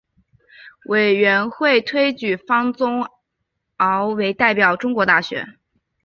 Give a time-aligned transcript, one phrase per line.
[0.85, 3.05] 委员会推举方宗
[3.77, 5.59] 鳌为代表中国大学。